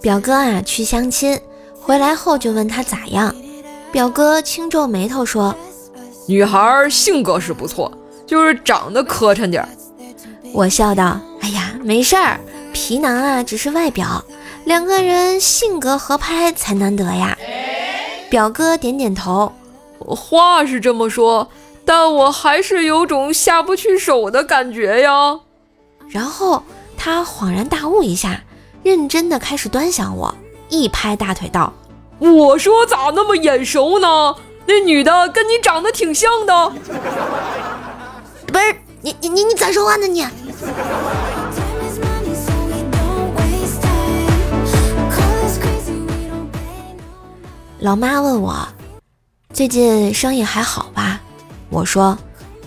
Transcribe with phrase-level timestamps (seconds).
[0.00, 1.38] 表哥啊去相亲，
[1.78, 3.34] 回来后就问他咋样。
[3.92, 5.54] 表哥轻皱眉头说
[6.26, 7.92] ：“女孩性格是不错，
[8.26, 9.68] 就是长得磕碜点儿。”
[10.54, 12.40] 我笑道：“哎呀，没事儿，
[12.72, 14.24] 皮囊啊只是外表，
[14.64, 17.36] 两个人性格合拍才难得呀。”
[18.30, 19.52] 表哥点点头，
[19.98, 21.46] 话是这么说，
[21.84, 25.40] 但我还是有种下不去手的感觉呀。
[26.08, 26.62] 然后
[26.96, 28.40] 他恍然大悟一下。
[28.82, 30.34] 认真的开始端详我，
[30.68, 31.72] 一拍大腿道
[32.18, 34.34] ：“我说咋那么眼熟呢？
[34.66, 36.70] 那女的跟你长得挺像的。”
[38.50, 40.26] 不是你你你你咋说话呢你？
[47.80, 48.68] 老妈问我
[49.52, 51.20] 最近生意还好吧？
[51.68, 52.16] 我说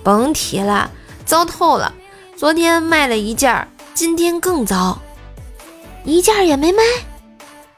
[0.03, 0.89] 甭提了，
[1.25, 1.91] 糟透了。
[2.36, 4.98] 昨天卖了一件，今天更糟。
[6.05, 6.84] 一件也没卖，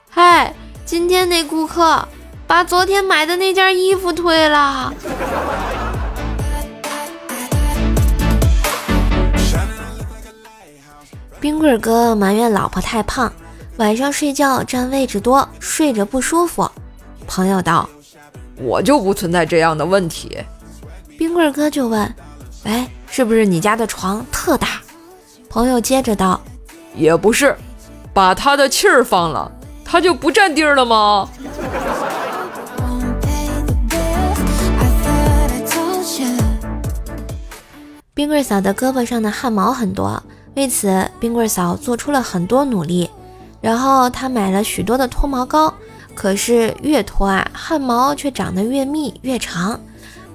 [0.09, 0.51] 嗨，
[0.83, 2.07] 今天那顾客
[2.47, 4.91] 把昨天买的那件衣服退了。
[11.39, 13.31] 冰棍哥埋怨老婆太胖，
[13.77, 16.67] 晚上睡觉占位置多，睡着不舒服。
[17.27, 17.87] 朋友道
[18.57, 20.35] ：“我就不存在这样的问题。”
[21.15, 22.11] 冰棍哥就问
[22.65, 24.81] ：“喂，是不是你家的床特大？”
[25.47, 26.41] 朋友接着道
[26.97, 27.55] ：“也不是。”
[28.15, 29.51] 把他的气儿放了，
[29.83, 31.27] 他就不占地儿了吗？
[38.13, 43.09] 冰棍嫂的胳膊上的汗毛很多，为此冰棍嫂做出了很多努力。
[43.59, 45.73] 然后她买了许多的脱毛膏，
[46.13, 49.77] 可是越脱啊，汗毛却长得越密越长。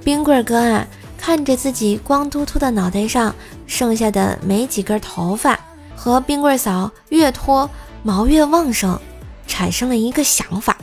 [0.05, 3.35] 冰棍哥啊，看着自己光秃秃的脑袋上
[3.67, 5.59] 剩下的没几根头发。
[6.03, 7.69] 和冰棍嫂越脱
[8.03, 8.99] 毛越旺盛，
[9.47, 10.75] 产生了一个想法。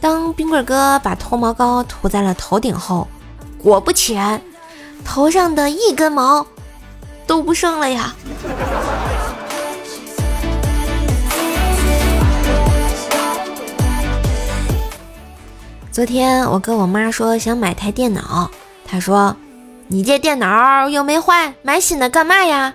[0.00, 3.06] 当冰棍哥把脱毛膏涂在了头顶后，
[3.62, 4.40] 果不其然，
[5.04, 6.46] 头上的一根毛
[7.26, 8.14] 都不剩了呀！
[15.92, 18.50] 昨天我跟我妈说想买台电脑，
[18.86, 19.36] 她说
[19.88, 22.72] ：“你这电脑又没坏，买新的干嘛呀？”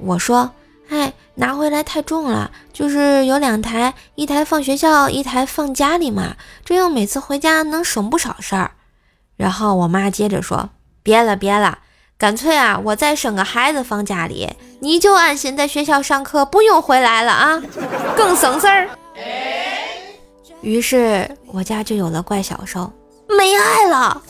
[0.00, 0.50] 我说。
[0.88, 8.72] 哎，拿回来太重了，就是有两台，一台放学校，一台放家里嘛，这样每次回家能省不少事儿。
[9.36, 10.70] 然后我妈接着说
[11.02, 11.78] ：“别了别了，
[12.16, 14.48] 干脆啊，我再生个孩子放家里，
[14.80, 17.62] 你就安心在学校上课，不用回来了啊，
[18.16, 18.88] 更省事儿。”
[20.60, 22.90] 于是我家就有了怪小兽，
[23.28, 24.22] 没爱了。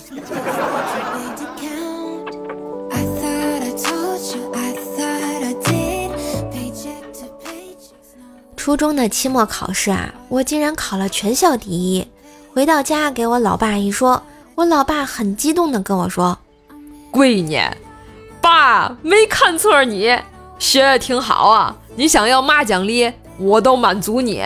[8.65, 12.09] 初中的期末考试啊，我竟然考了全校第一。
[12.55, 14.23] 回到家给我老爸一说，
[14.55, 16.39] 我老爸很激动的跟我说
[17.13, 17.61] ：“闺女，
[18.41, 20.19] 爸没看错你，
[20.59, 21.77] 学的挺好啊。
[21.95, 24.43] 你想要嘛奖励，我都满足你。”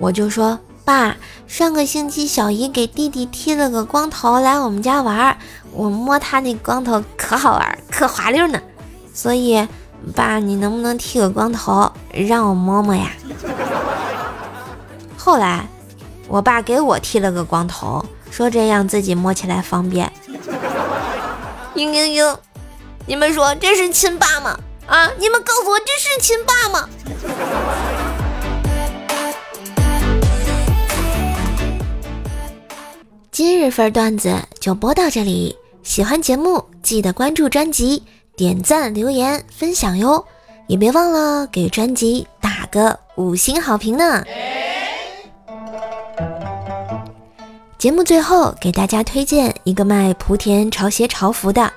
[0.00, 1.14] 我就说：“爸，
[1.46, 5.36] 上个星期小姨给弟弟剃了个光头来我们家玩，
[5.72, 8.58] 我摸他那光头可好玩，可滑溜呢，
[9.12, 9.68] 所以。”
[10.14, 13.10] 爸，你能不能剃个光头让我摸摸呀？
[15.26, 15.66] 后来，
[16.28, 18.00] 我爸给我剃了个光头，
[18.30, 20.08] 说这样自己摸起来方便。
[21.74, 22.38] 嘤嘤嘤，
[23.06, 24.56] 你们说这是亲爸吗？
[24.86, 26.88] 啊，你们告诉我这是亲爸吗？
[33.32, 38.00] 今日份段子就播到这里，喜欢节目记得关注专辑。
[38.36, 40.24] 点赞、留言、分享哟，
[40.68, 44.22] 也别忘了给专辑打个五星好评呢。
[47.78, 51.70] 节目最后给大家推荐一个卖莆田潮鞋潮服的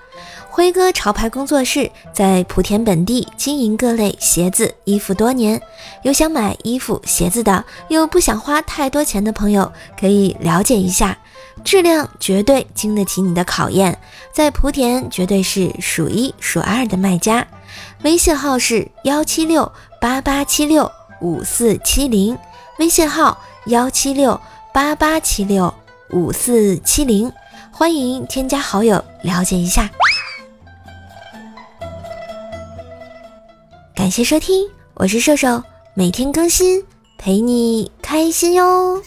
[0.49, 5.61] 辉哥潮牌工作室，在莆田本地经营各类鞋子、衣服多年，
[6.03, 11.17] 有想买衣服、鞋子的，又不想花太多钱的朋友，可以了解一下。
[11.63, 13.99] 质量绝对经得起你的考验，
[14.33, 17.45] 在莆田绝对是数一数二的卖家。
[18.03, 19.69] 微信号是幺七六
[20.01, 20.89] 八八七六
[21.21, 22.37] 五四七零，
[22.79, 23.37] 微信号
[23.67, 24.39] 幺七六
[24.73, 25.73] 八八七六
[26.11, 27.31] 五四七零，
[27.71, 29.89] 欢迎添加好友了解一下。
[33.93, 35.61] 感谢收听，我是瘦瘦，
[35.93, 36.83] 每天更新，
[37.17, 39.01] 陪你开心哟。